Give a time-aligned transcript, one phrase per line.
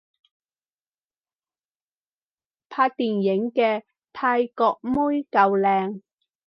[2.69, 4.93] 拍電影嘅泰國妹
[5.29, 6.01] 夠靚